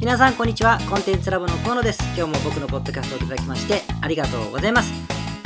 [0.00, 0.78] 皆さんこんにちは。
[0.88, 2.00] コンテンツラボの河野です。
[2.16, 4.92] 今日も僕のポッドキャストをいただきましてありがとうございます。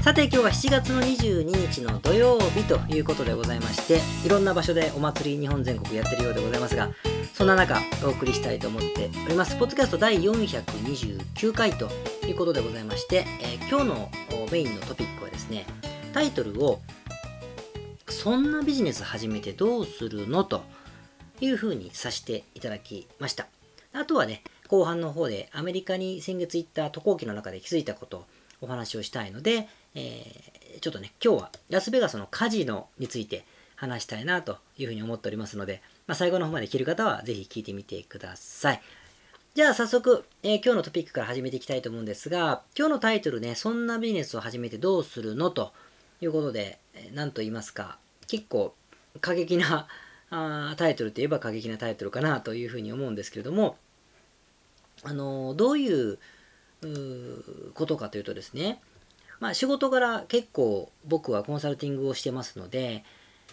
[0.02, 6.90] さて今日は7月の22日の土曜日ということでございましていろんな場所でお祭り日本全国やってるようでございますが
[7.32, 9.56] そんな中お送りしたいと思っております。
[9.56, 11.88] ポッドキャスト第429回と
[12.26, 14.10] いうことでございまして、えー、今日の
[14.52, 15.64] メインのトピックはですね
[16.12, 16.82] タイトルを
[18.06, 20.44] そんなビジネス始めてどうするの？
[20.44, 20.62] と
[21.40, 23.46] いうふうにさせていただきました。
[23.92, 28.24] あとはね、後半の方でアメリカに先月行った渡航期の中で気づいたことを
[28.62, 33.44] お話をしたいので、えー、ちょっとね、今日はラスベガスのカジノについて
[33.76, 38.82] 話したいなというふうに思っておりますので、まあ、最後の方まで聞る方はぜひ聞いてみてください。
[39.54, 45.50] じゃあ早速、えー、今日のトピックから始めていきたいと思うんですが、今日のタイトルね、そんなビジネスを始めてどうするの？
[45.50, 45.72] と
[46.22, 46.78] いうことで、
[47.12, 48.74] 何と言いますか、結構
[49.20, 49.88] 過激な
[50.34, 53.76] あタイトルといえば過激なタイトルかなというふうに思うんですけれども、
[55.04, 56.18] あのどういう
[57.74, 58.80] ことかというとですね、
[59.40, 63.04] まあ、仕事柄結構僕はコンサルティングをしてますので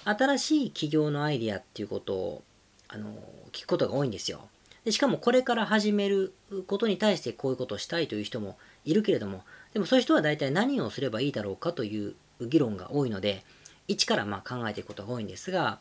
[0.05, 2.43] 新しい企業のアイデアっていうことを
[2.87, 3.13] あの
[3.51, 4.47] 聞くことが多いんですよ。
[4.85, 6.33] でしかもこれから始める
[6.67, 13.43] ことに対してこういうことをしたいという人もいるけれどもでもそういう人は大体何をすればいいだろうかという議論が多いので
[13.89, 15.79] 一からまあ考えていくことが多いんですが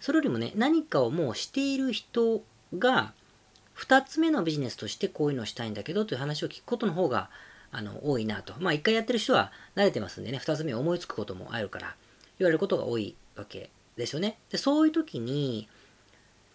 [0.00, 2.42] それよりもね何かをもうしている人
[2.76, 3.12] が
[3.76, 7.28] 2つ目のビジネスとしてこういうのをしたいんだけどという話を聞くことの方が
[7.72, 8.54] あの多いなと。
[8.58, 11.94] まあ1回やってる人は慣れてますんでね、2つ目思いつくこともあるから
[12.38, 14.38] 言われることが多いわけですよね。
[14.50, 15.68] で、そういう時に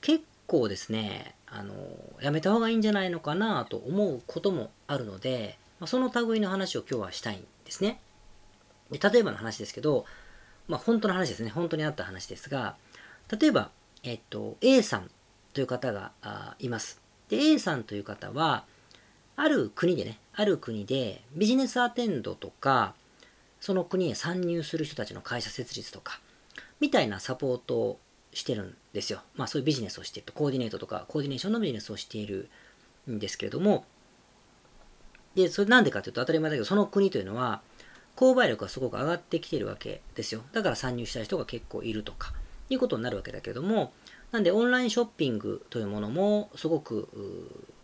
[0.01, 1.75] 結構ですね、あの、
[2.21, 7.99] やめた方がいいんじゃないのかなと思うこともあるので、まあ、その類の話を今日はしたいんですね。
[8.89, 10.05] で例えばの話ですけど、
[10.67, 11.49] まあ本当の話ですね。
[11.49, 12.75] 本当にあった話ですが、
[13.39, 13.71] 例えば、
[14.03, 15.11] えっと、A さん
[15.53, 16.11] という方が
[16.59, 17.01] います。
[17.29, 18.65] で、A さんという方は、
[19.35, 22.93] ある国でね、ある国でビジネスアテンドとか、
[23.59, 26.19] その国へ参入する人たちの会社設立とか、
[26.79, 27.99] みたいなサポートを
[28.33, 29.21] してるんですよ。
[29.35, 32.49] まあそういうビジネスをしてると、コーディネートとか、コーディネーションのビジネスをしている
[33.09, 33.85] んですけれども、
[35.35, 37.61] で、それなんでかというと当たり前だけど、その国というのは、
[38.15, 40.41] 購買力がすごく上がってきてるわけですよ。
[40.51, 42.33] だから参入したい人が結構いるとか、
[42.71, 43.93] いうことになるわけだけども、
[44.31, 47.09] なんでオンラインショッピングというものもすごく、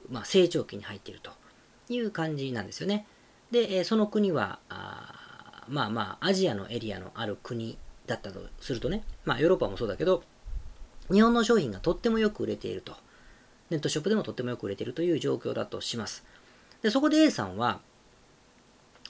[0.10, 1.32] まあ、成長期に入っていると
[1.90, 3.06] いう感じなんですよね。
[3.52, 10.24] で、その国は、あまあまあ、アジアのエリアのある国だったとするとね、まあヨーロッパもそうだけど、
[11.12, 12.96] 日本の商品がとってもよく売れていると。
[13.70, 16.26] ネットショップでもとってもよく売れているという状況だとします。
[16.82, 17.82] で、そこで A さんは、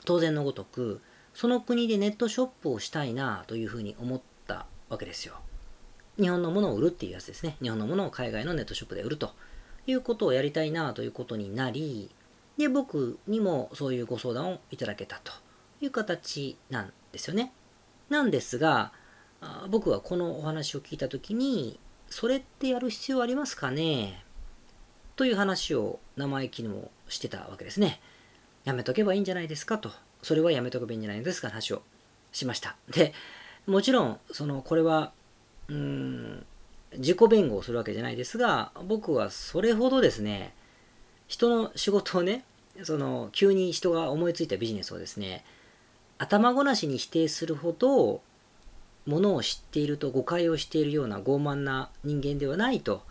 [0.05, 1.01] 当然のごとく、
[1.33, 5.35] その国でネットショップをしたいなというふうに思ったわけですよ。
[6.19, 7.57] 日本のものを売るっていうやつですね。
[7.61, 9.33] 日本のものを海外のネットショップで売ると
[9.85, 12.09] いうことをやりたいなということになり、
[12.57, 15.31] で、僕にもそういうご相談をいただけたと
[15.79, 17.53] いう形なんですよね。
[18.09, 18.91] なんですが、
[19.69, 21.79] 僕はこのお話を聞いたときに、
[22.09, 24.23] それってやる必要ありますかね？
[25.15, 27.99] という話を生意気にもしてたわけですね。
[28.65, 29.91] やめとけばいいんじゃないですかと。
[30.23, 31.83] それはやめとけばいいんじゃないですか話を
[32.31, 32.75] しました。
[32.89, 33.13] で、
[33.67, 35.11] もちろん、その、これは
[35.69, 36.45] うん、
[36.97, 40.53] 自己弁護をするわけじゃないですが、僕はそれほどですね、
[41.27, 42.45] 人の仕事をね、
[42.83, 45.43] その、急に人が思いついたビジネスをですね、
[46.17, 48.21] 頭ごなしに否定するほど、
[49.05, 53.03] ものを知っていると誤解をしているような傲慢な人間ではないと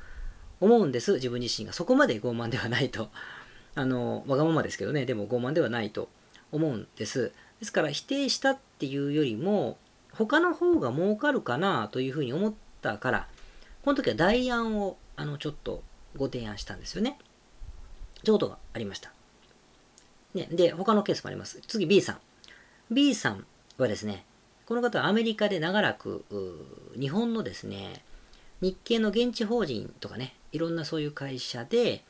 [0.60, 1.72] 思うんです、自分自身が。
[1.72, 3.08] そこまで傲慢ではないと。
[3.74, 6.08] あの、わがままですけどね、でも傲慢ではないと
[6.52, 7.32] 思うんです。
[7.60, 9.78] ですから否定したっていうよりも、
[10.16, 13.28] 他の方が儲かるかなというふうに思ったから、
[13.84, 15.82] この時は代案をあのちょっと
[16.16, 17.18] ご提案したんですよね。
[18.24, 19.12] ということがありました。
[20.34, 21.60] ね、で、他のケースもあります。
[21.66, 22.18] 次 B さん。
[22.90, 23.46] B さん
[23.78, 24.24] はですね、
[24.66, 26.24] この方はアメリカで長らく、
[26.98, 28.02] 日本のですね、
[28.60, 32.04] 日系の現地法人とかね、いろんなそういう会社で、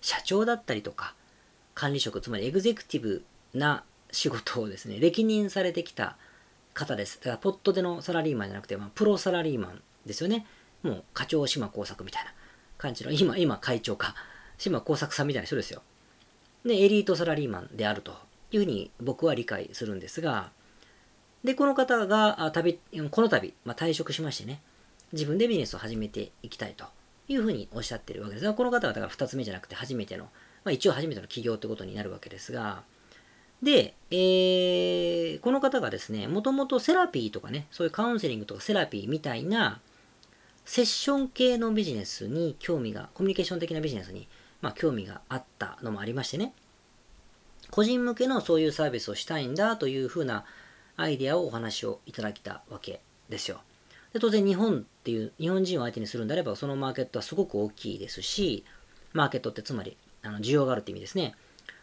[0.00, 1.14] 社長だったりとか、
[1.74, 3.24] 管理職、つまりエグゼクティブ
[3.54, 6.16] な仕事をですね、歴任されてきた
[6.74, 7.18] 方です。
[7.18, 10.46] だから、ポットでのサラリーマンじゃなくて、まあ、プロサラリーマンですよね。
[10.82, 12.32] もう、課長島工作みたいな
[12.78, 14.14] 感じの、今、今、会長か、
[14.58, 15.82] 島工作さんみたいな人ですよ。
[16.64, 18.16] で、エリートサラリーマンであると
[18.52, 20.52] いうふうに僕は理解するんですが、
[21.44, 22.78] で、この方が、旅、
[23.10, 24.60] この度、まあ、退職しましてね、
[25.12, 26.84] 自分でビジネスを始めていきたいと
[27.28, 30.30] いうふうにおっしゃってるわけですが、この方はだから2つ目じゃなくて初めての、ま
[30.66, 32.82] あ、一応初めての起業ということになるわけですが、
[33.62, 39.80] で、えー、この方がですね、もともとセラピーとかね、そういうカウンセリングとかセラピーみたいな
[40.64, 44.28] セッション系のビジネスに興味が、コミュニケーション的なビジネスに
[44.62, 46.52] まあ、興味があったのもありましてね、
[47.70, 50.44] 個人向けのそういうサービスをしたいんだというふうな
[50.96, 53.60] アイデアをお話をいただきたわけですよ。
[54.12, 58.64] で当然日本っていう、日本人を相手にするんであれば、そのマーケットはすごく大きいですし、
[59.12, 61.34] マーケットってつまり、あの需要があるって意味ですね。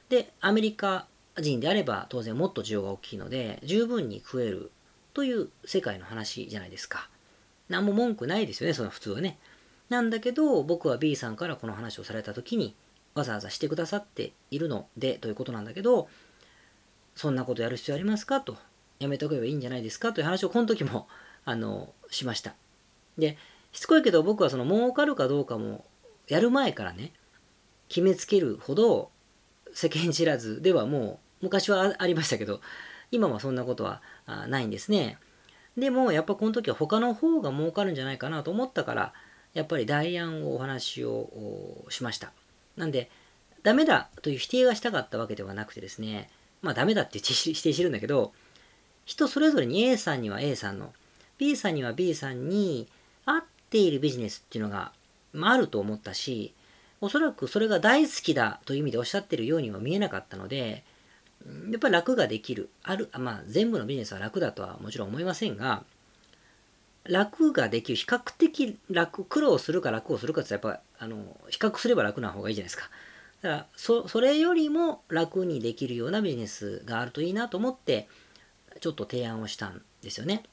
[0.10, 1.08] で、アメリカ
[1.42, 4.72] 人であれば当然もっと需要が大きいので、十分に食える
[5.14, 7.10] という世界の話じゃないですか。
[7.70, 9.38] 何も文句ないですよね、その普通はね。
[9.90, 12.76] なんだけど、僕は B さんからこの話をされた時に、
[13.14, 16.08] わざわざしてくださっているのでということなんだけど、
[17.16, 18.42] そんなことやる必要ありますか？
[18.42, 18.58] と。
[19.00, 20.14] やめておけばいいんじゃないですか？
[20.14, 21.08] という話をこの時も
[21.46, 22.56] あの、しました。
[23.18, 23.38] で、
[23.72, 25.86] しつこいけど僕はその儲かるかどうかも
[26.28, 27.12] やる前からね、
[27.90, 29.12] 決めつけるほど
[29.74, 32.62] 世間知らずではもう昔はありましたけど、
[33.12, 34.02] 今はそんなことは
[34.48, 35.18] ないんですね。
[35.78, 39.14] でもやっぱこの時は他の方が儲かるんじゃないかなと思ったから、
[39.54, 42.32] やっぱり代案をお話をしました。
[42.76, 43.10] なんで、
[43.64, 46.30] ダメだという否定がしたかったわけではなくてですね、
[46.62, 48.34] まあダメだって否定してるんだけど、
[49.06, 50.94] 人それぞれに A さんには A さんの、
[51.38, 52.88] B さんには B さんに
[53.26, 54.92] 合っているビジネスっていうのが、
[55.34, 56.54] まあ、あると思ったし、
[57.00, 60.84] おそらくそれが大好きだという意味でおっしゃってるようには見えなかったので、
[61.46, 62.70] やっぱり楽ができる。
[62.84, 65.84] ある、まあ全部のビジネスは楽だとはもちろん思いませんが、
[67.04, 72.90] 楽ができる、比較的楽、苦労するか楽をするかってやっぱ、あの、比較すれば楽な方がいいじゃないですか。
[73.42, 78.08] だからそ、それよりも楽にできるようなビジネスがあるといいなと思って、
[78.80, 80.44] ちょっと提案をしたんですよね。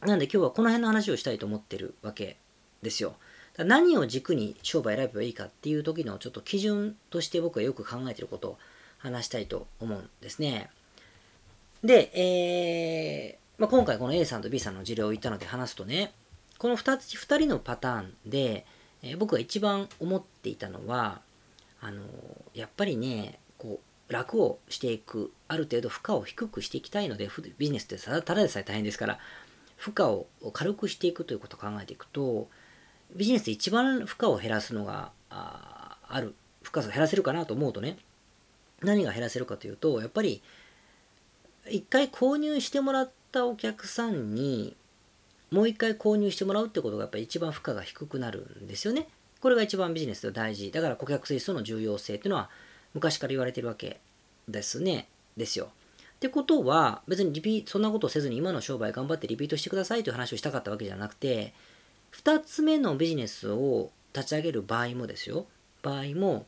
[0.00, 2.36] なんで今日はこの辺の話をしたいと思ってるわけ
[2.82, 3.14] ですよ。
[3.58, 8.58] 何を軸に商売選べばいいかっていう時のちょっと基準として僕はよく考えてること
[9.02, 10.70] 話したいと思うんですね。
[11.82, 16.12] で、えーまあ、今回この A さんと B さんの事例を言ったので話すとね、
[16.58, 18.64] この2つ、2人のパターンで、
[19.02, 21.20] えー、僕が一番思っていたのは、
[21.80, 22.02] あの
[22.54, 27.28] やっぱりね、こう、楽をしていく、ある程度負荷を低くしていきたいので、
[27.58, 29.18] ビジネスってただでさえ大変ですから、
[29.76, 32.48] 負荷を軽くしていくということを考えていくと、
[33.16, 37.98] ビジネスで一番負荷を減らすのがあある、負荷を減らせるかなと思うとね、
[38.82, 40.42] 何が減らせるかというと、やっぱり、
[41.68, 44.76] 一回購入してもらったお客さんに、
[45.50, 49.06] もう一回購入してもらうってことがやっぱり一番負荷が低くなるんですよね。
[49.40, 50.70] これが一番ビジネスで大事。
[50.72, 52.48] だから顧客性質の重要性っていうのは
[52.94, 54.00] 昔から言われてるわけ
[54.48, 55.08] ですね。
[55.36, 55.68] ですよ。
[56.16, 61.52] ってことは、別にリピそんなことをせずに今の商売頑張ってリピートしてくださいという話をしたかったわけじゃなくて、
[62.12, 65.46] 2つ目のビジネスを立ち上げる場合もですよ。
[65.82, 66.46] 場合も、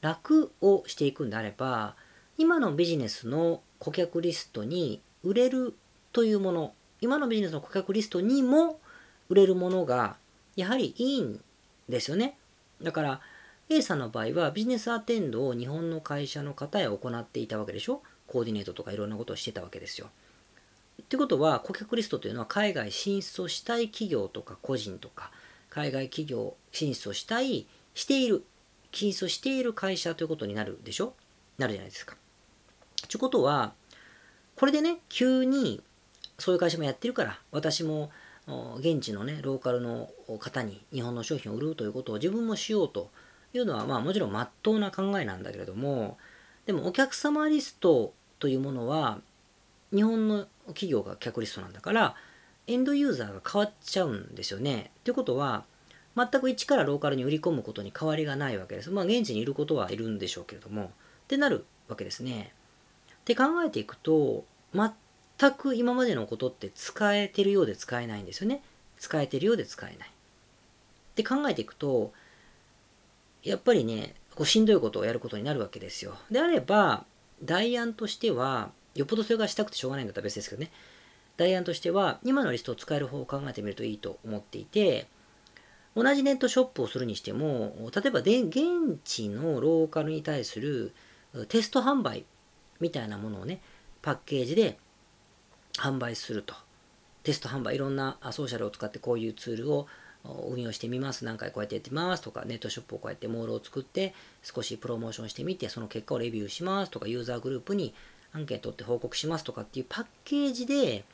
[0.00, 1.96] 楽をしていくんであれば、
[2.38, 5.74] 今のビジネスの顧客リストに売れる
[6.12, 8.80] というもの、今のビジネスの顧客リストにも
[9.28, 10.16] 売れるものが、
[10.54, 11.40] やはりいいん
[11.88, 12.36] ですよね。
[12.82, 13.20] だから、
[13.68, 18.02] A さんの場合はビジネスアテンドを日本の会社の方へ行っていたわけでしょ？
[18.26, 20.08] コーディネートとかいろんなことをしてたわけですよ。
[21.02, 25.30] ってことは、顧客リストというのは海外進出をしたい企業とか個人とか、
[25.68, 28.44] 海外企業進出をしたい、している、
[28.96, 31.12] 進出をしている会社ということになるでしょ？
[31.58, 32.16] なるじゃないですか。
[33.08, 33.72] ということは、
[34.56, 35.82] これでね、急に
[36.38, 38.10] そういう会社もやってるから、私も
[38.78, 40.08] 現地のね、ローカルの
[40.38, 43.10] 方に日本の商品を売るということを自分もしようと
[43.52, 46.16] いうのは、まあもちろん真っ当な考えなんだけれども、
[46.64, 49.18] でもお客様リストというものは
[49.94, 52.14] 日本の企業が客リストなんだから
[52.66, 54.90] エンドユーザーが変わっちゃうんですよね。
[55.04, 55.64] ということは
[56.16, 58.90] 全く一からローカルに売り込むことに変わりがないわけです。
[58.90, 60.88] まあ現地にいることはいるんでしょうけれどもっ
[61.28, 62.52] てなるわけですね。
[63.12, 68.62] って考えていくと全く今までのことって使えてるようで使えないんですよね。
[68.98, 70.08] 使えてるようで使えない。
[70.08, 70.12] っ
[71.14, 72.12] て考えていくと
[73.42, 76.14] やっぱりねこうしんどいことをやることになるわけですよ。
[76.30, 77.04] であれば、
[77.42, 80.70] 代案としては、よっぽどそれがしたくてしょうがないんだったら別ですけどね。
[81.38, 85.06] 代案としては、今のリストを使える方を考えてみるといいと思っていて、
[85.96, 90.92] 同じネットショップをするにしても、例えばで現地のローカルに対する
[91.48, 92.26] テスト販売
[92.80, 93.62] みたいなものをね、
[94.02, 94.78] パッケージで
[95.78, 96.54] 販売すると。
[97.22, 99.86] テスト販売、いろんなソーシャルを使ってこういうツールを
[100.48, 101.24] 運用してみます。
[101.24, 107.94] 何回こうやってやってますとか、ネットショップをこうやってモールを作って、少しプロモーションしてみて、その結果をレビューしますとか、ユーザーグループに
[108.32, 111.04] アンケートって報告しますとかっていうパッケージで、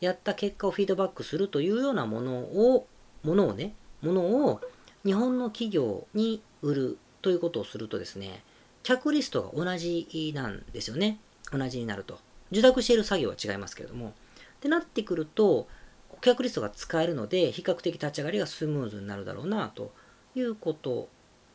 [0.00, 2.86] やった結果をフィードバックするというようなものを、
[3.24, 4.60] ものをね、ものを
[5.04, 8.42] 日本の企業に売るということをするとですね、
[8.82, 11.18] 客リストが同じなんですよね。
[11.52, 12.18] 同じになると。
[12.50, 14.08] 受託している作業は違いますけれども。
[14.08, 14.12] っ
[14.60, 15.68] てなってくると、
[16.08, 19.92] 顧客リストが使えるので、比較的立ち上がりがスムーズになるだろうな、と
[20.34, 21.08] いうこと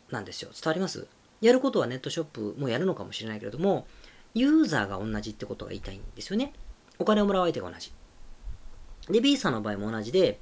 [0.10, 0.52] なんですよ。
[0.54, 1.08] 伝わります？
[1.42, 3.86] やることはネットショップもやるのかもしれないけれども、
[4.34, 6.54] ユーザーが同じってことが言いたいんですよね。
[7.00, 7.92] お金をもらう相手が同じ。
[9.10, 10.40] で、B さんの場合も同じで、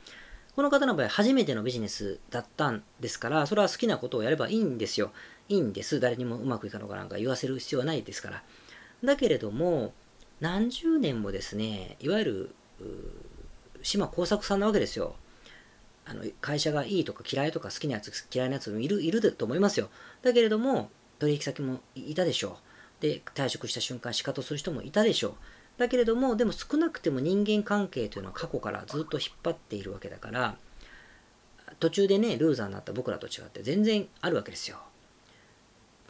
[0.55, 5.11] この方の場合初めてのビジネスだったんですから、それは好きなことをやればいいんですよ。
[5.47, 5.99] いいんです。
[5.99, 8.43] 誰にもうまくいかのかなんか言わせる必要はないですから。
[9.03, 9.93] だけれども、
[10.39, 12.55] 何十年もですね、いわゆる、
[13.83, 15.15] 島耕作さんなわけですよ。
[16.05, 19.89] あの会社がいいとか嫌いとか好きなやつ嫌いなやつもいるいると思いますよ。
[20.23, 20.89] だけれども
[21.19, 22.57] 取引先もいたでしょ
[22.99, 23.01] う。
[23.01, 25.33] で退職した瞬間仕方する人もいたでしょう。
[25.77, 30.55] だけれどもでも少なくても人間関係というのは過去からずっと引っ張っているわけだから
[31.79, 34.77] 途中でねルーザーになった僕らと違って全然あるわけですよ。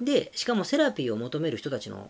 [0.02, 2.10] でしかもセラピーを求める人たちの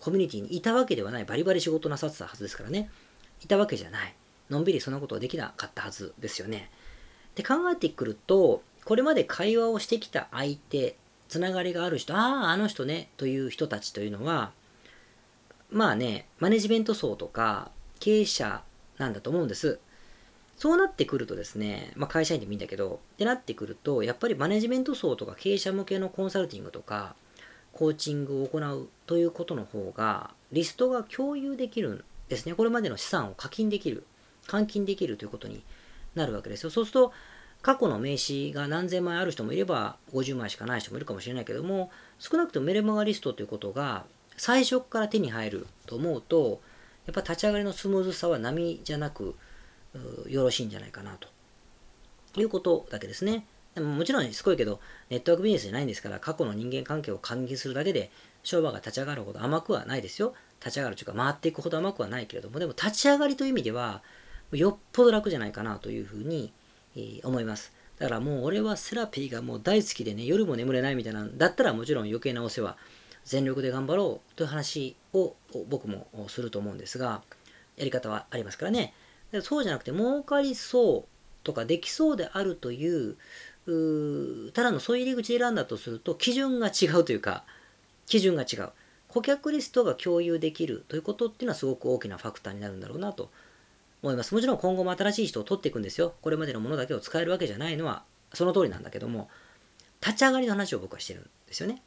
[0.00, 2.90] コミュニティにいたわけではないバリバリ仕事なさってたはずですからね
[3.42, 4.14] いたわけじゃない
[4.50, 6.70] のんびりそんなことはできなかったはずですよね。
[7.34, 10.96] で考えてくると、これまで会話をしてきた相手、
[11.28, 14.50] つながりがある人、ああ、あの人ね、という人たちというのは、
[15.70, 17.70] まあね、マネジメント層とか
[18.00, 18.62] 経営者
[18.96, 19.80] なんだと思うんです。
[20.56, 27.14] そうなってくるとですね、まあ、会社員でもいいんだけど、ってなってくると、やっぱりマネジメント層とか経営者向けのコンサルティングとか、
[27.72, 32.54] コーチングを行うということの方が、リストが共有できるんですね。
[32.54, 34.04] これまでの資産を課金できる、
[34.48, 35.62] 換金できるということに
[36.16, 36.70] なるわけですよ。
[36.70, 37.12] そうすると、
[37.62, 44.06] 過去の名刺が何千枚ある人もいれば、50枚しかない人もいるかもしれないけども、少なくともメルマガリストということが
[44.38, 46.60] 最初から手に入ると思うと、
[47.06, 49.34] やっぱ立ち上がりのスムーズさは波じゃなく、
[50.28, 51.16] よろしいんじゃないかな
[52.32, 53.44] ということだけですね。
[53.74, 54.80] でももちろんすごいけど、
[55.10, 58.10] ネットワークビジネスじゃないんですから、過去の人間関係を喚起するだけで、
[58.42, 60.34] 商売が立ち上がるほど甘くはないですよ。
[60.60, 64.02] 立ち上がるというか、回っていくほど甘くはないけれども、でも立ち上がりという意味では、
[64.52, 66.52] よっぽど楽じゃないかなというふうに、
[66.96, 67.72] えー、思います。
[67.98, 72.76] だからもう俺はセラピーがもう大好きでね、夜も眠れないみたいな、だったらもちろん余計なお世話、
[73.28, 75.34] 全力で頑張ろうという話を
[75.68, 77.22] 僕もすると思うんですが、
[77.76, 78.94] やり方はありますからね。
[79.42, 83.16] そうじゃなくて、儲かりそうとかできそうであるという、
[83.66, 87.44] うただのそういう入り口で選んだとすると、基準が違うというか、
[88.06, 88.70] 基準が違う。
[89.08, 93.30] 顧客リストが共有できるということっていうのはすごく大きなファクターになるんだろうなと
[94.02, 94.34] 思います。
[94.34, 96.14] もちろん今後も新しい人を取っていくんですよ。
[96.22, 99.28] これまでのものだけを使えるわけじゃないのはその通りなんだけども、
[100.00, 101.82] 立ち上がりの話を僕はしてるんですよね。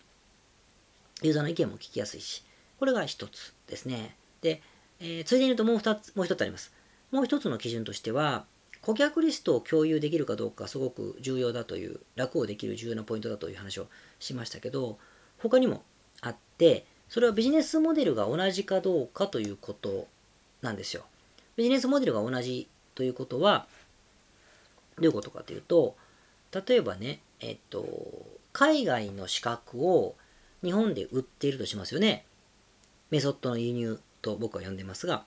[1.21, 2.43] ユーザーの意見も聞きやすいし、
[2.79, 4.15] これが一つですね。
[4.41, 4.61] で、
[4.99, 6.73] えー、ついでに言うともう二つ、もう一つあります。
[7.11, 8.45] もう一つの基準としては、
[8.81, 13.87] 顧客リストを共有できるかどうかすごく重要だという、楽をできる重要なポイントだという話を
[14.19, 14.97] しましたけど、
[15.37, 15.83] 他にも
[16.21, 20.07] あって、それはビジネスモデルが同じかどうかということ
[20.61, 21.03] なんですよ。
[21.55, 23.67] ビジネスモデルが同じということは、
[24.95, 25.95] どういうことかというと、
[26.67, 27.85] 例えばね、えっと、
[28.53, 30.15] 海外の資格を
[30.63, 32.25] 日本で売っているとしますよね。
[33.09, 35.25] メソッドの輸入と僕は呼んでますが、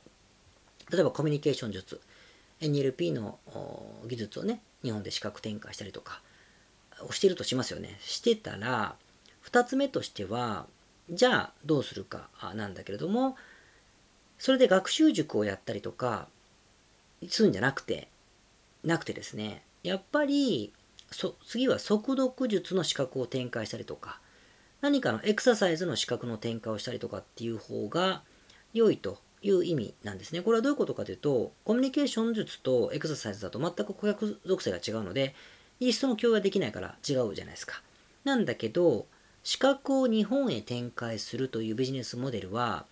[0.91, 2.01] 例えばコミュニケーション術、
[2.61, 3.39] NLP の
[4.07, 6.21] 技術をね、日本で資格展開したりとか、
[7.01, 7.99] をしているとしますよね。
[8.01, 8.97] してたら、
[9.45, 10.67] 2つ目としては、
[11.11, 13.37] じゃあどうするかなんだけれども、
[14.39, 16.29] それで学習塾をやったりとか
[17.29, 18.09] するんじゃなくて、
[18.85, 20.73] なくてですね、やっぱり、
[21.47, 24.21] 次は速読術の資格を展開したりとか、
[24.85, 28.21] 何かのエクササイズの資格の展開をしたりとかっていう方が
[28.75, 30.43] 良いという意味なんですね。
[30.43, 35.35] これはどういうことかというと、コミュニケーション術とエクササイズだと全く顧客属性が違うので、
[35.81, 37.81] イーストの共有はできないから違うじゃないですか。
[38.25, 39.07] なんだけど、
[39.43, 42.85] 資格を日本へ展開するというビジネスモデルは、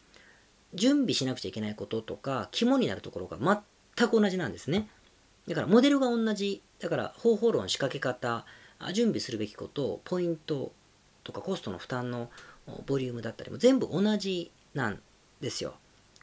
[0.72, 3.36] 準備しなくちゃいけないこととか、肝になるところが
[3.96, 4.88] 全く同じなんですね。
[5.46, 6.62] だから、モデルが同じ。
[6.78, 8.46] だから、方法論、仕掛け方、
[8.94, 10.72] 準備するべきこと、ポイント
[11.24, 12.30] とかコストの負担の
[12.86, 15.00] ボリュームだったりも全部同じなん
[15.40, 15.74] ですよ。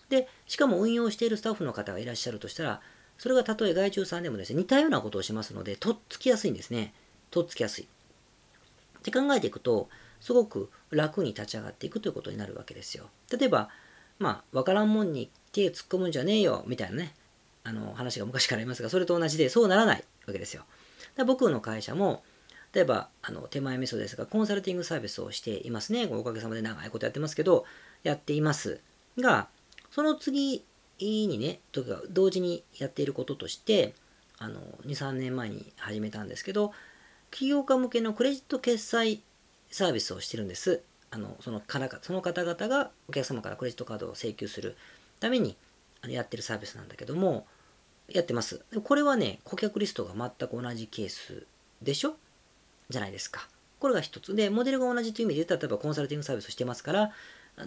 [0.10, 2.82] で、しかも運用しているスタッフの方がいらっしゃるとしたら、
[3.18, 6.94] それがたとえ外注さんでもですね、似たようなことをしますので、とっつきやすいんですね。
[7.32, 7.84] とっつきやすい。
[7.84, 9.90] って考えていくと、
[10.22, 13.10] すごく楽に立ち上がっていくということになるわけですよ。
[13.32, 13.70] 例えば、
[14.18, 17.14] まあ、わからんもんに手突っ込むんじゃねえよ、みたいなね、
[17.64, 20.64] あの、話が昔からありますが、それと同じで、そうならないわけですよ。
[21.26, 22.24] 僕の会社も、
[22.74, 26.08] 例えば、あの、手前味噌ですが、コンサルティングサービスをしていますね。
[26.12, 27.66] おかげさまで長いことやってますけど、
[28.04, 28.80] やっています。
[29.18, 29.48] が、
[29.92, 30.64] その次
[31.00, 33.94] にね、とか同時にやっていることとして、
[34.38, 36.74] あの、2、3年前に始めたんですけど、
[37.32, 39.22] 起業家向けのクレジット決済
[39.72, 40.82] サービスをしてるんです。
[41.12, 44.76] あのそのからその方々がお客様からクレジットカードを請求する
[45.20, 45.58] ために
[46.04, 47.46] あのやってるサービスなんだけども、
[48.08, 48.64] やってます。
[48.84, 51.46] これはね、顧客リストが全く同じケース
[51.82, 52.16] でしょ？
[52.90, 53.48] じゃないですか。
[53.80, 54.36] これが一つ。
[54.36, 57.12] で、モデルが同じという意味で言ったら、例えばコンサルティングサービスをしてますから、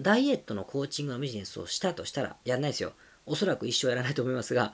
[0.00, 2.93] ダイエットのコーチングのビジネスをしたとしたら、やらないですよ。
[3.26, 4.73] おそらく一生やらないと思いますが、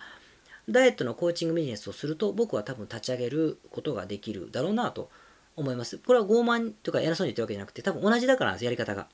[0.69, 5.11] ダイエットのコーチングビジネスをすると、僕は多分立ち上げることができるだろうなと
[5.57, 5.99] 思います。
[5.99, 9.09] これは傲慢とか偉そうに言ってるわけじゃなくて、多分同じだからなんです、やり方が。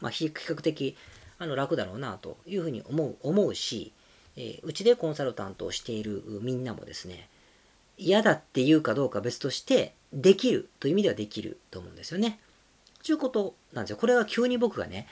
[0.00, 0.96] まあ、比較的
[1.38, 3.92] あの楽だろうなというふうに思う思うし、
[4.36, 7.28] えー、うちでコンサルタントをしているみんなもですね、
[7.98, 12.40] 嫌だっていうかどうか別として、できるという意味ではできると思うんですよね。
[13.04, 13.96] ということなんですよ。
[13.96, 15.06] これは急に僕がね、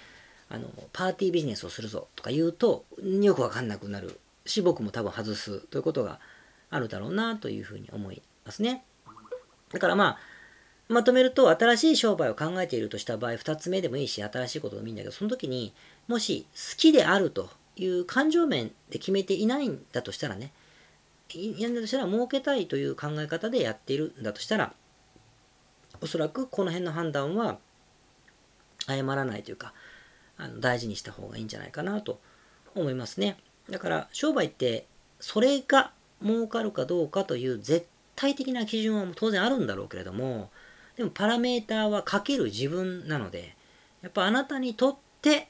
[0.49, 6.21] あの、パーティービジネスをするぞとか言うと、よくわかんなくなるし、僕も多分外すということが
[6.71, 8.85] あるだろうなというふうに思いますね。
[9.73, 10.19] だからまあ、
[10.89, 15.75] まとめると、新しい商売を考えているとした場合、2つ目でもいいし、新しいことでもいいんだけど、その時に
[16.07, 20.53] もし好きであるという感情面で決めていないんだとしたらね、
[21.35, 24.73] やんだとしたら儲けたいという考え方でやっているんだとしたら、
[26.01, 27.59] おそらくこの辺の判断は
[28.87, 29.73] 誤らないというか、
[30.39, 32.21] あの大事にした方がいいんじゃないかなと
[32.75, 33.39] 思いますね。
[33.71, 34.87] だから商売って
[35.19, 35.93] それが
[36.23, 40.51] 儲かるかどうかという絶対的な基準は当然あるんだろうけれども、
[40.97, 43.57] でもパラメーターはかける自分なので、
[44.03, 45.49] やっぱあなたにとって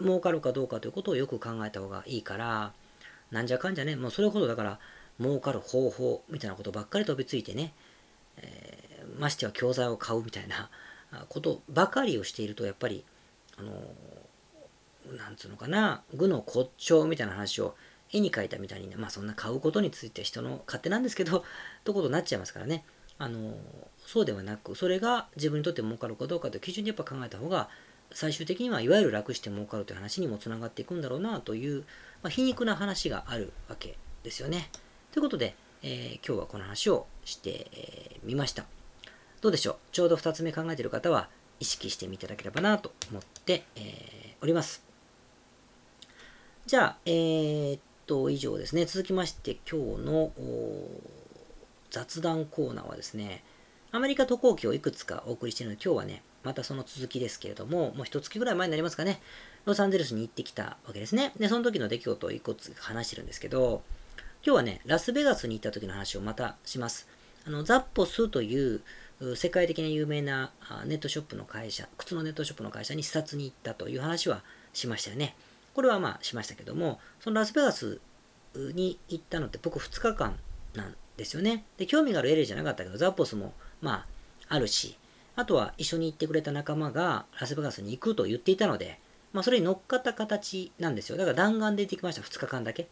[0.00, 2.72] 儲かるかどうかということをよく考えた方がいいから、
[3.30, 4.78] なんじゃかんじゃね、もうそれほどだから
[5.20, 7.72] 儲かる方法みたいなことばっかり飛びついてね、
[8.36, 10.70] えー、ましては教材を買うみたいな
[11.28, 13.04] ことばかりをしていると、やっぱり、
[13.56, 13.72] あの
[15.16, 17.74] なんつうのかな、具の骨頂みたいな話を
[18.12, 21.44] 絵に描いたみたいに、まあそんな買うことについて人の勝手なんですけど、
[21.84, 22.84] とことになっちゃいますからね。
[23.20, 23.58] あの
[24.06, 27.68] そうではなく、それが自分にとって儲かるかどうかという基準でやっぱ考えた方が、
[28.12, 31.80] 最終的にはいわゆる楽して儲かるという話にもつながっていくんだろうなという、
[32.22, 34.70] まあ、皮肉な話があるわけですよね。
[35.10, 38.66] ということで、えー、今日はこの話をしてみ、えー、ました。
[39.40, 39.76] どうでしょう？
[39.90, 41.28] ちょうど2つ目考えている方は
[41.60, 43.84] 意識してみていただければなと思って、えー、
[44.42, 44.84] おります。
[46.66, 48.84] じゃあ、えー、っと、以上ですね。
[48.84, 50.30] 続きまして、今日の
[51.90, 53.42] 雑談コーナーはですね、
[53.90, 59.22] アメリカ渡航記をいくつかお送りしているので、今日はね、またその続きですけれども、もう一月ぐらい前になりますかね、
[59.64, 61.32] ロサンゼルスに行ってきたわけですね。
[61.38, 63.82] で、その時の出来事をいくつか話してるんですけど、
[64.46, 67.08] 今日はね、ラスベガスに行った時の話をまたします。
[67.44, 68.82] あの、ザッポスという
[69.34, 70.52] 世界的な有名な
[70.86, 75.34] ネットショップの会社、靴のネットショップの会社に視察に行ったという話はしましたよね。
[75.74, 78.00] これはまあしましたけども、そのラスベガス
[78.54, 80.38] に行ったのって僕2日間
[80.74, 81.64] なんですよね。
[81.76, 84.06] で、興味があるエレじゃなかったけど、ザッポスもま
[84.48, 84.96] ああるし、
[85.34, 89.00] あとは一緒に行ってくれた仲間がラスベガスに行くと言っていたので、
[89.32, 91.18] まあそれに乗っかった形なんですよ。
[91.18, 92.86] だから弾丸で行ってきました、2日間だけ。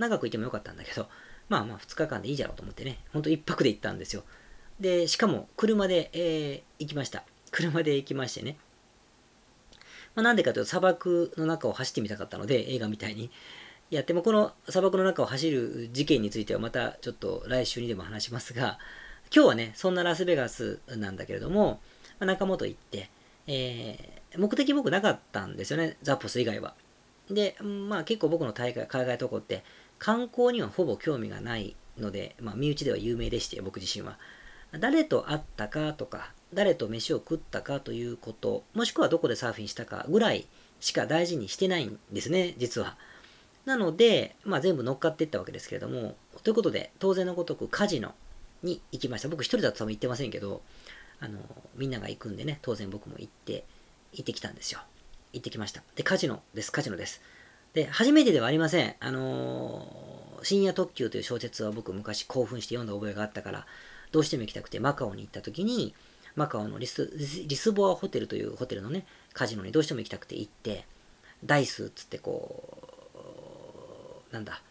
[0.00, 1.08] 長くいてもよかったんだけど、
[1.48, 4.24] まあまあ2日間でいいじゃろうと思ってね、ほんと1泊で行ったんですよ。
[4.80, 7.22] で、しかも車で、えー、行きました。
[7.50, 8.56] 車で行きましてね。
[10.14, 13.30] まあ、なんでかというと砂漠の中を走ってみたかったので、映画みたいに。
[13.90, 18.78] やってもこの砂漠の中を走る事件についてはまたちょっと来週にでも話しますが、
[19.34, 21.80] 今日はね、そんなラスベガスなんだけれども、
[22.20, 23.10] まあ、仲間と行って、
[23.48, 26.74] えー、目的僕なかったんですよね、ザポス以外は。
[27.30, 29.64] で、まあ結構僕の大会、海外渡航って
[30.00, 34.18] 観光にはほぼ興味がないので、まあ身内では有名でして、僕自身は。
[34.78, 40.46] 誰と会ったかとか、誰と飯を食ったかということ、もしくはどこでサーフィンしたかぐらい
[40.80, 42.96] しか大事にしてないんですね、実は。
[43.64, 48.14] なので、まあ、全部乗っかっていったわけですけれども、ということで、当然のごとくカジノ
[48.62, 49.28] に行きました。
[49.28, 50.62] 僕一人だと多分行ってませんけど、
[51.20, 51.38] あの、
[51.76, 53.64] みんなが行くんでね、当然僕も行って、
[54.12, 54.80] 行ってきたんですよ。
[55.32, 55.82] 行ってきました。
[55.94, 57.20] で、カジノです、カジノです。
[57.74, 58.94] で、初めてではありません。
[59.00, 63.66] あのー、深夜特急という小説は僕昔興奮して読んだ覚えがあったから、
[64.10, 65.94] どうしても行きたくてマカオに行った時に、
[66.34, 67.12] マカオのリス
[67.46, 70.84] リスボアホテルというホテルのね、カジノにどうしても行きたくて行って、
[71.44, 73.02] ダイスっつってこ
[74.30, 74.62] う、なんだ、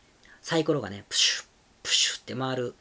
[0.41, 1.45] サイコロがね、プシュッ、
[1.83, 2.75] プシュッって回る、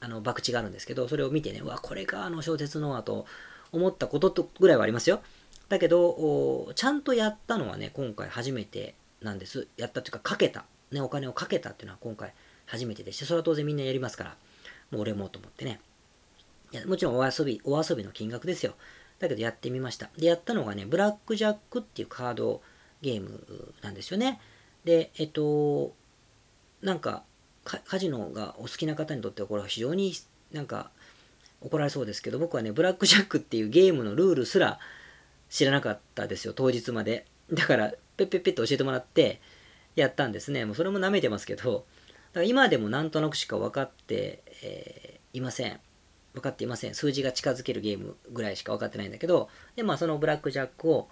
[0.00, 3.26] あの、博打があるんですけど、それを見てね、うわ、これがあの小説のはと
[3.72, 5.20] 思ったこととぐらいはありますよ。
[5.68, 9.68] だけど、ちゃんとやったのはね、今回初めてなんです。
[9.76, 10.64] やったっていうか、かけた。
[10.90, 12.32] ね、お金をかけたっていうのは今回
[12.66, 14.36] 初めてでして、それは当然みんなやりますから、
[14.90, 15.80] もう俺もと思ってね。
[16.72, 18.74] いやもちろんお遊び、お遊びの金額ですよ。
[19.18, 20.10] だけどやってみました。
[20.16, 22.62] で、やったのがね、ブラックジャックっていうカード
[23.02, 24.40] ゲームなんですよね。
[24.84, 25.94] で、えっと、
[26.82, 27.24] なんか、
[27.64, 30.14] カジノがお好きな方にとってはこれは非常に
[30.52, 30.90] なんか
[31.60, 34.78] 怒られそうですけど、僕はね、ブラックジャックっていうゲームのルールすら
[35.50, 37.26] 知らなかったですよ、当日まで。
[37.52, 39.40] だから、ペッペッペッと教えてもらって
[39.96, 40.64] やったんですね。
[40.64, 41.86] もうそれも舐めてますけど、
[42.32, 45.80] だから今でもなんとなくしか分かって、えー、いません。
[46.34, 46.94] 分かっていません。
[46.94, 51.08] 数字が近づけるゲームぐらいしか分かってないんだけど、で、まあそのブラックジャックを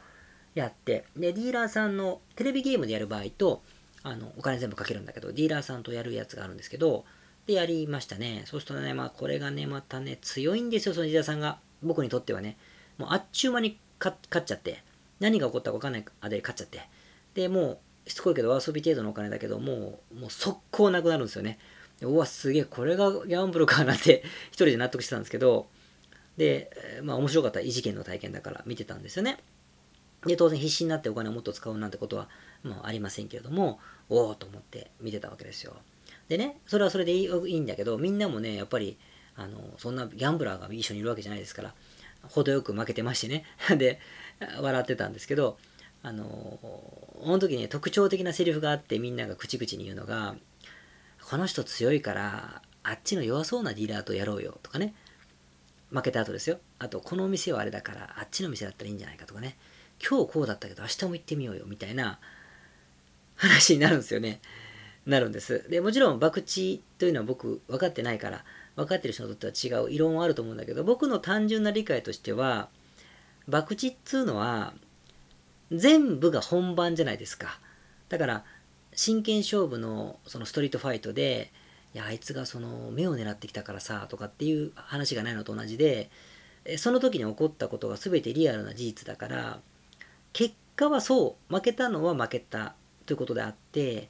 [0.54, 3.62] やって、で、ディーラーさんのテレビゲームでやる場合と、
[4.02, 7.04] あの、お金全部かけるんだけど、ディーラーさんとやるやつがあるんですけど、
[7.46, 8.42] で、やりましたね。
[8.46, 11.58] そうするとね、まあこれがね、またね、強いんですよ、そのディーラーさんが。
[11.82, 12.56] 僕にとってはね。
[12.98, 14.82] もうあっちゅう間に勝っちゃって、
[15.20, 16.88] 何が起こったか分かんないあで勝っちゃって。
[17.36, 21.58] で、もう、しつこいけど遊び程度のお金だけど、もう、もう速攻なくなるんですよね。
[22.00, 25.66] うわ、すげえ、これがギャンブルかなって 一人で納得してたんですけど、
[26.38, 26.70] で、
[27.02, 29.38] まあ面白かった異次元の体験だから見てたんですよね。
[30.24, 32.28] で、当然必死になってお金をもっと使うなんてことは、
[32.62, 35.76] もうありませんけれども、おおと思って見てたわけですよ。
[36.28, 38.96] でね、それはそれでいいんだけど、みんなもね、やっぱり、
[39.36, 41.74] あの、そんなギャンブラーが一緒にいるわけじゃないですから、
[42.22, 43.44] 程よく負けてましてね。
[43.76, 44.00] で、
[44.60, 45.58] 笑ってたんですけど、
[46.06, 50.36] あの、この時ね、特徴的なセリフがあって、みんなが口々に言うのが、
[51.28, 54.94] この人強いから、あっちの弱そうなディーラーとやろうよとかね。
[55.90, 56.60] 負けた後ですよ。
[56.78, 59.56] あと、このお店はあれだから、あっちの店だったらいいんじゃないかとかね。
[60.00, 62.20] 今日こうだったけど、明日も行ってみようよみたいな
[63.34, 64.40] 話になるんですよね。
[65.06, 65.68] なるんです。
[65.68, 68.44] で、もちろん、博打というのは僕、分かってないから、
[68.76, 72.68] 分かってる人にとっては違う異論はあると思うんだけど、僕の単純な理解としては、
[73.50, 74.72] 博打っつうのは、
[75.72, 77.58] 全部が本番じゃないですか。
[78.08, 78.44] だから、
[78.94, 81.52] 真剣勝負のそのストリートファイトで、
[81.94, 86.10] いや、あいつがその目を狙ってきたからさ、とかっていう話がないのと同じで、
[86.78, 89.60] その時に起こったことが全てリアルな事実だから、
[90.32, 92.74] 結果はそう、負けたのは負けた
[93.06, 94.08] ということであって、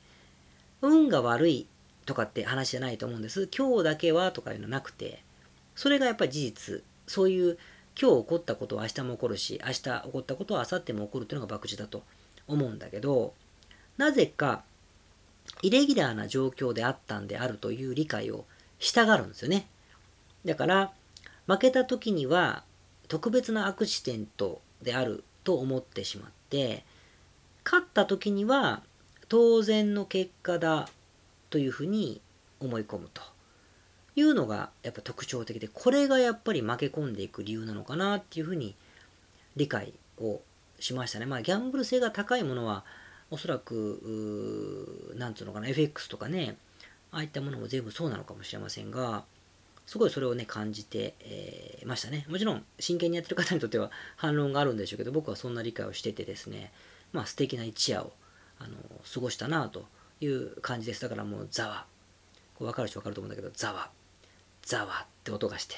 [0.82, 1.68] 運が悪い
[2.06, 3.48] とかって話じゃないと思うんです。
[3.56, 5.22] 今日だけはとかいうのなくて、
[5.74, 6.84] それがやっぱり事実。
[7.06, 7.58] そういう
[8.00, 12.02] 今日起こったことは明日も起こるし、明日起こったことは明後日も起こるっていうのが博打だと
[12.46, 13.32] 思うんだけど、
[13.96, 14.64] なぜか
[15.62, 18.44] イレギュラーな状況であったんであるという理解を
[18.78, 19.66] したがるんですよね。
[20.44, 20.92] だから、
[21.46, 22.64] 負けた時には
[23.08, 26.84] 特別なアクシデントであると思ってしまって、
[27.64, 28.82] 勝った時には
[29.28, 30.88] 当然の結果だ
[31.50, 32.20] というふうに
[32.60, 33.22] 思い込むと
[34.16, 38.74] いうのがやっぱ特徴的で、これがやっぱり負け込んでいく理由なのかなっていうふうに
[39.56, 40.40] 理解を
[40.80, 41.26] しましたね。
[41.26, 42.84] まあギャンブル性が高いものは
[43.30, 46.56] おそらく、なんつうのかな、FX とかね、
[47.12, 49.24] ああいったものも全部そうなのかもしれませんが、
[49.86, 52.26] すごいそれをね、感じて、えー、ましたね。
[52.28, 56.72] もちろん、真剣にやってる方にとっては反論があるんでしょうけど、僕はそんな理解をしててですね、
[57.12, 58.12] まあ素敵な一夜を、
[58.58, 58.76] あの、
[59.12, 59.86] 過ごしたなと
[60.20, 61.02] いう感じです。
[61.02, 61.86] だからもう、ざわ。
[62.58, 63.90] わかる人わかると思うんだけど、ざわ。
[64.66, 65.76] ざわって音がして、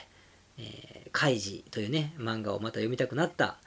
[0.59, 3.59] えー、カイジというね、漫画をまた読みたくなった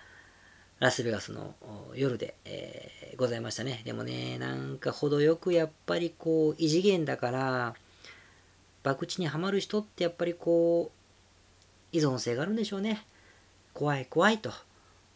[0.79, 1.53] ラスベガスの
[1.95, 3.81] 夜で、えー、ございましたね。
[3.85, 7.75] でもね、なんか程よくやっぱりこう異次元だから、
[8.83, 13.05] 博打にはまる人ってやっぱりこう依存性があるんでしょうね。
[13.73, 14.51] 怖い怖いと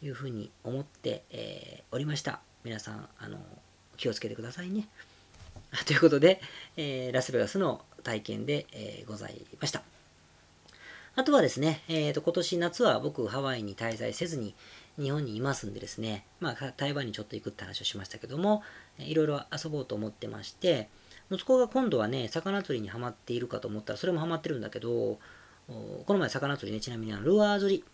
[0.00, 2.40] いうふうに思って、えー、おりました。
[2.62, 3.38] 皆さん、あの、
[3.96, 4.88] 気をつけてくださいね。
[5.84, 6.40] ということで、
[6.76, 9.82] えー、ラスベガスの体験で、え、ございました。
[11.18, 14.54] あとはですね、えーと、今年夏は僕ハワイに滞在せずに
[15.00, 18.62] 日本にいますんでですね、まあ台湾にちょっと行くって話をしましたけども、
[18.98, 20.90] いろいろ遊ぼうと思ってまして、
[21.30, 25.18] 息子が今度はね、魚釣りにハマっているかと思ったら、それもハマってるんだけど、
[25.68, 27.84] この前魚釣りね、ちなみにあのルアー釣り、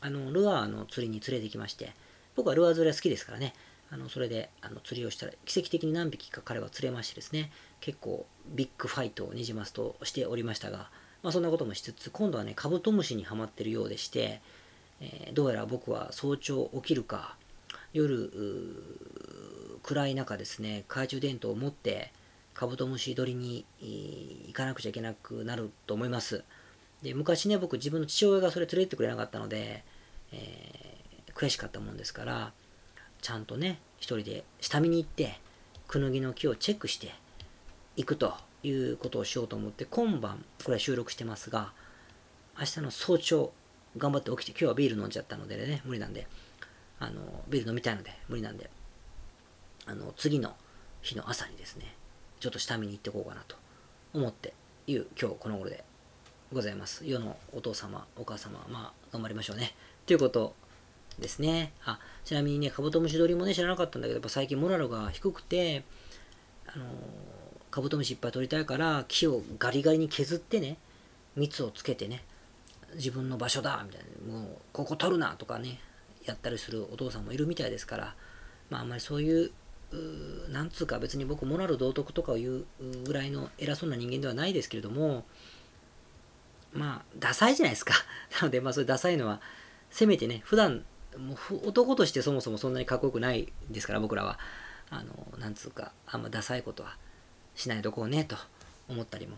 [0.00, 1.92] あの、ルアーの釣りに連れてきまして、
[2.34, 3.54] 僕はルアー釣りは好きですからね、
[3.92, 10.90] あの、それであの釣りをしたら、奇跡的に何匹か彼は釣れましてですね、結構ビッグファイトをニジマスとしておりましたが、
[11.22, 14.40] まあ、そんなこともしつつ、今度はね、カブトムシにはまってるようでして、
[15.00, 17.36] えー、どうやら僕は早朝起きるか、
[17.92, 18.30] 夜、
[19.82, 22.12] 暗い中ですね、懐中電灯を持って、
[22.54, 26.44] カブトムシ取りに行かなくちゃいけなくなると思います。
[27.02, 29.84] で昔ね、僕自分の父親がそれ連れてってくれなかったので、
[30.32, 32.52] えー、悔しかったもんですから、
[33.20, 35.40] ちゃんとね、一人で下見に行って、
[35.88, 37.14] クヌギの木をチェックして
[37.96, 41.72] いくということをしようと思って、今晩、これ収録してますが、
[42.58, 43.52] 明日の早朝、
[43.96, 46.26] 頑張って起きて、今日はビール飲んじゃったのでね、無理なんで、
[46.98, 48.70] あの、ビール飲みたいので、無理なんで、
[49.86, 50.54] あの、次の
[51.00, 51.94] 日の朝にですね、
[52.40, 53.56] ちょっと下見に行ってこうかなと
[54.14, 54.54] 思って
[54.86, 55.84] いう、今日この頃で
[56.52, 57.06] ございます。
[57.06, 59.74] 世のお父様、お母様、まあ、頑張りましょうね。
[60.06, 60.54] ということ
[61.18, 61.72] ですね。
[61.84, 65.84] あ、ちなみにね、カブトムシ取りもね、知らなかったんだけど、やっぱ最近モラルが低くて、
[66.66, 66.84] あの
[67.72, 70.76] カブトムシいっぱい取りたいから木をガリガリに削ってね
[71.34, 72.22] 蜜をつけてね
[72.94, 74.32] 自分の場所だみたいな。
[74.32, 75.80] もうここ取るなとかね
[76.24, 78.14] やったりするお父さんもいるみたいですから
[78.68, 79.50] まああんまりそういう
[80.50, 82.64] なんつうか別に僕モラル道徳とかを言う
[83.04, 85.24] ぐらいの偉そうな人間ではないですけれども
[86.72, 87.94] まあダサいじゃないですか。
[88.40, 89.40] なのでまあそういうダサいのは
[89.90, 90.84] せめてね普段
[91.16, 94.38] もう男としてそもそもそんなにかっこよくないですから僕らは。
[94.90, 96.98] あのなんつうかあんまダサいことは。
[97.54, 98.36] しないとこうねと
[98.88, 99.36] 思ったりも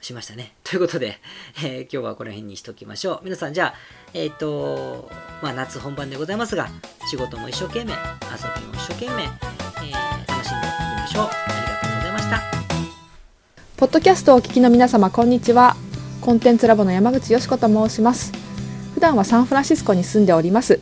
[0.00, 0.54] しましたね。
[0.64, 1.18] ということで、
[1.58, 3.20] えー、今日はこの辺にしときましょう。
[3.24, 3.74] 皆さん、じゃあ、
[4.14, 5.10] えっ、ー、と、
[5.42, 6.68] まあ、夏本番でございますが、
[7.08, 7.98] 仕事も一生懸命、遊
[8.60, 11.24] びも一生懸命、えー、楽しんでいきましょう。
[11.24, 12.42] ありがとうございました。
[13.76, 15.76] ポッドキャストをお聞きの皆様、こんにちは。
[16.20, 18.32] コンテンツラボの山口よし子と申します。
[18.94, 20.80] 普段はサンフランシスコに住んでおります。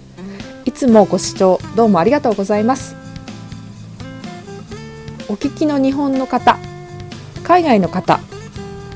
[0.64, 2.94] いつもご視聴どうもありがとうございます。
[5.28, 6.58] お聞きの日本の方、
[7.44, 8.20] 海外の方、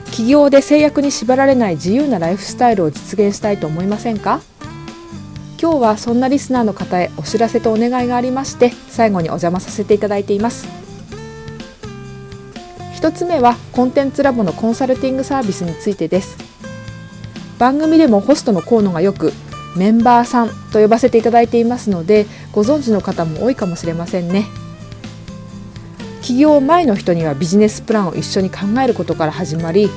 [0.07, 4.41] 企業で制約に縛られない自由なライフスタイルを実現したいと思いませんか？
[5.61, 10.67] 今日はそんなリスナーの方へお知らせとお願いがありまして最後にお邪魔させていただいています。
[12.95, 16.39] 一つ目はコンテンツラボのコンサルティングサービスについてです。
[17.59, 19.33] 番組でもホストの河野がよく
[19.77, 24.47] メンバーさんと呼ばせていただいていますのでご存知の方も多いかもしれませんね。
[26.29, 29.89] 起業前の人にはビジネスプランを一緒に考えることから始まり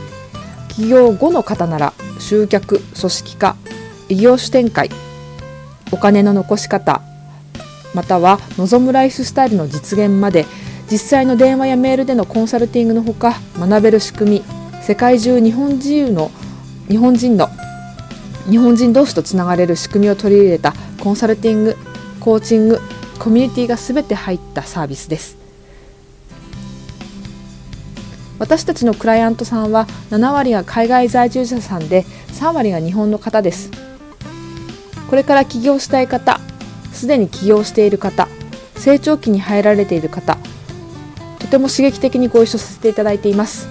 [0.70, 3.58] 起業後の方なら集客組織化
[4.08, 4.90] 異業種展開
[5.92, 7.02] お金の残し方
[7.94, 10.46] または望むライフスタイルの実現まで
[10.90, 14.44] 実際の電話やメールでのコンサルティングのほか学べる仕組み
[14.82, 16.32] 世界中日本人の
[16.88, 17.50] 日本人の
[18.50, 21.78] 日本人同士とつながれる仕組みを取り入れたコンサルティング
[22.22, 22.80] コーチング
[23.20, 25.41] コミュニティが全て入ったサービスです。
[28.42, 33.70] 私たちのクライアントさんは7割が海外在住者さんで3割が日本の方です。
[35.12, 36.40] これから起業したい方
[36.92, 38.28] すでに起業している方
[38.78, 40.40] 成長期に入られている方
[41.38, 43.68] とても刺激的にご一緒させていただいています。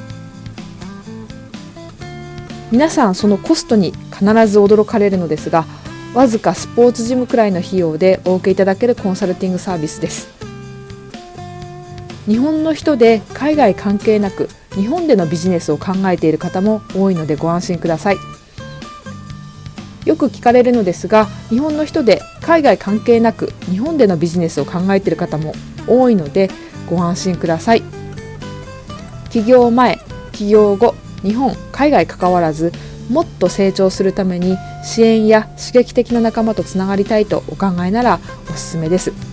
[2.71, 5.65] 皆さんそのコストに必ず驚かれるのですが
[6.15, 10.29] わずかスポーツジムくらいの費用でお受けいただけるコンサルティングサービスです。
[12.27, 18.17] 日本の人で海外関係なく日本でのビジネスを考えている方も多いのでご安心ください。
[20.07, 25.53] よく聞かれるのですが日本の人で海外関係なく日本でのビジネスを考えている方も
[25.87, 26.51] 多いので
[26.89, 27.83] ご安心ください。
[29.31, 29.99] 起業前
[30.33, 32.73] 起業後日本海外関わらず
[33.11, 39.30] もっと成長するために支援や刺激的な仲間とつながりたいとお考えならおすすめです。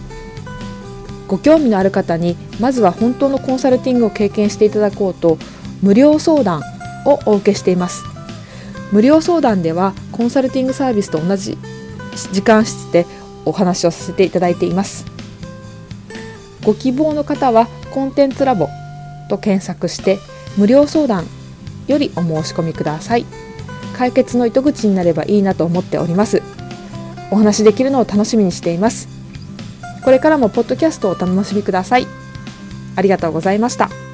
[1.27, 5.37] ご興味のある方にまずは本当のコンサルティングを経験していただこうと
[5.81, 6.61] 無料相談
[7.05, 8.03] をお受けしています。
[8.91, 11.57] 無料相談ではコンサルティングサービスと同じ
[12.31, 13.05] 時間室で
[13.45, 15.05] お話をさせていただいています。
[16.63, 18.67] ご希望の方はコンテンツラボ
[19.29, 20.19] と検索して
[20.57, 21.25] 無料相談
[21.87, 23.25] よりお申し込みください。
[23.97, 26.41] 解決の糸口になればいいなと思っております。
[27.31, 29.16] お話できるのを楽しみにしています。
[30.07, 32.07] これからもポッドキャストをお楽しみください
[32.95, 34.06] ありがとうございました。